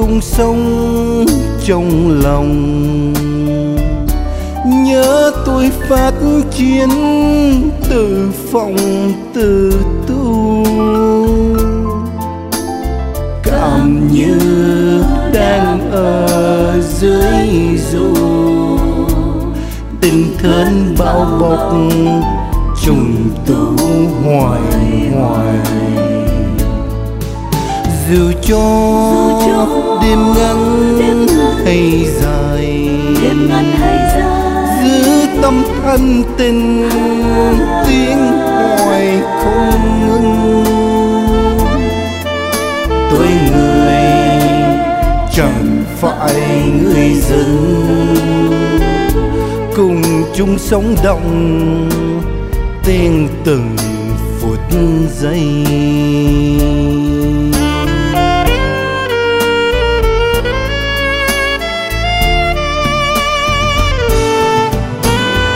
[0.00, 1.26] lúc sống
[1.64, 3.12] trong lòng.
[4.66, 6.12] Nhớ tôi phát
[6.50, 6.88] chiến
[7.90, 8.76] từ phòng
[9.34, 9.72] từ
[10.08, 10.64] tu.
[13.42, 14.38] Cảm như
[15.32, 18.14] đang ở dưới dù.
[20.00, 21.72] Tình thân bao bọc
[22.84, 23.76] trùng tu
[24.24, 24.60] hoài
[25.14, 26.09] hoài
[28.10, 30.92] dù cho đêm ngắn
[31.64, 32.88] hay dài
[34.82, 36.88] giữ tâm thân tình
[37.86, 38.18] tiếng
[38.78, 40.64] hoài không ngừng.
[43.10, 44.04] Tôi người
[45.32, 46.34] chẳng phải
[46.82, 47.76] người dân
[49.76, 50.02] cùng
[50.36, 51.88] chung sống động
[52.84, 53.76] tiếng từng
[54.40, 54.58] phút
[55.20, 55.64] giây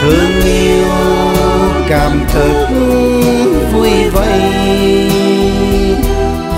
[0.04, 0.86] thương yêu,
[1.88, 2.66] cảm thực
[3.72, 4.40] vui vây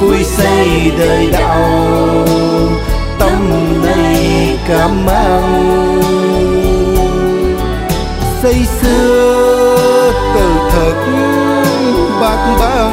[0.01, 2.27] vui xây đời đạo,
[3.19, 3.51] tâm
[3.85, 6.01] này cảm ơn
[8.43, 10.97] xây xưa từ thực
[12.21, 12.93] bác bao.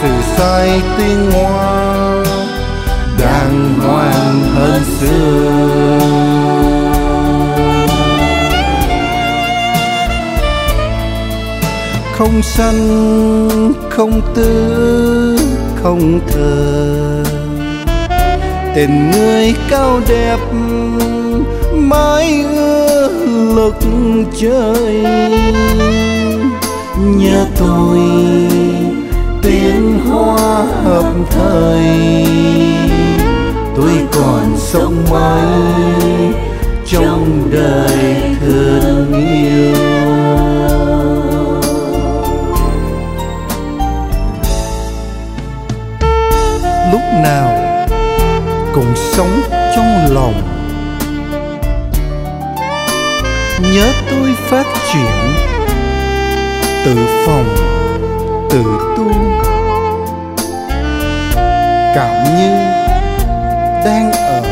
[0.00, 2.24] Sự sai tiên hoa
[3.20, 6.33] đang ngoan hơn xưa.
[12.18, 15.38] Không sanh không tư,
[15.82, 17.24] không thờ.
[18.74, 20.38] Tình người cao đẹp,
[21.72, 23.08] mãi ưa
[23.56, 23.74] lực
[24.40, 24.94] chơi.
[26.98, 27.98] Nhà tôi,
[29.42, 32.26] tiếng hoa hợp thời.
[33.76, 35.62] Tôi còn sống mãi
[36.86, 38.23] trong đời.
[48.74, 49.40] Cùng sống
[49.76, 50.34] trong lòng.
[53.74, 55.34] Nhớ tôi phát triển.
[56.84, 56.96] Tự
[57.26, 57.56] phòng
[58.50, 58.62] tự
[58.96, 59.12] tu.
[61.94, 62.50] Cảm như
[63.84, 64.42] đang ở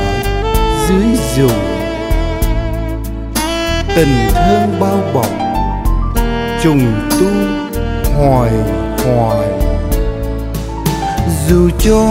[0.88, 1.06] dưới
[1.37, 1.78] giường.
[3.97, 5.31] Tình thương bao bọc
[6.62, 7.27] trùng tu
[8.19, 8.50] hoài
[9.05, 9.49] hoài.
[11.49, 12.03] Dù cho,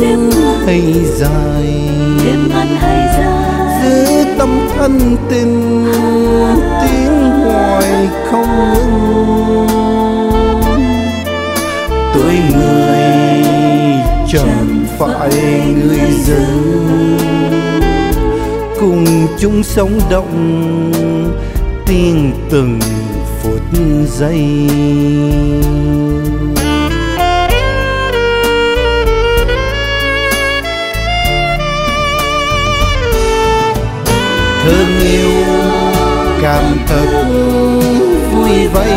[0.00, 0.30] đêm
[2.48, 3.42] ngắn hay dài.
[3.82, 5.84] Giữ tâm thân tình
[6.82, 9.66] tiếng hoài không ngừng.
[12.14, 13.22] Tôi người
[14.32, 15.30] chẳng phải
[15.82, 17.18] người dân
[18.80, 19.04] cùng
[19.38, 20.92] chung sống động
[21.86, 22.78] tiếng từng
[23.42, 23.60] phút
[24.18, 24.68] giây
[34.62, 35.44] thương yêu,
[36.42, 37.24] cảm thật
[38.32, 38.92] vui vây.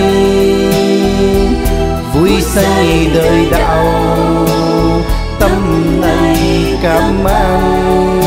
[2.14, 3.86] Vui xây đời đạo,
[5.40, 5.52] tâm
[6.02, 6.38] này
[6.84, 8.22] cảm ơn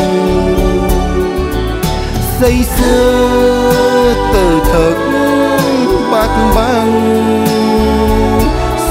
[2.39, 4.97] xây xưa từ thực
[6.11, 7.45] bát băng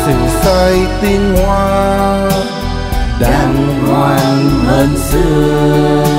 [0.07, 2.31] sự sai tinh hoa
[3.21, 3.55] đang
[3.87, 6.18] ngoan hơn xưa.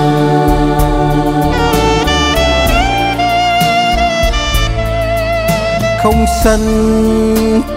[6.10, 6.62] Không sân,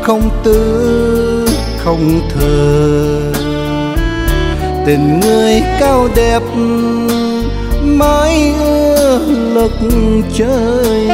[0.02, 1.46] không tư,
[1.78, 3.32] không thờ.
[4.86, 6.42] Tình người cao đẹp,
[7.82, 9.18] mãi ưa
[9.54, 9.72] lực
[10.34, 11.06] chơi.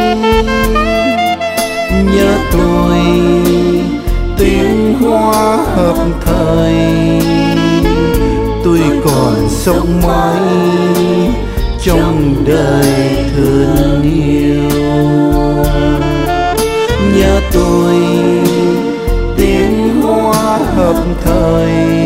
[1.90, 2.98] Nhớ tôi
[4.38, 6.74] tiếng hoa hợp thời.
[8.64, 10.40] Tôi còn sống mãi,
[11.82, 15.07] trong đời thương yêu
[17.52, 17.96] tôi
[19.36, 21.97] tiếng hoa hợp thời.